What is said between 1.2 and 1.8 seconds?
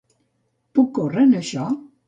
en això?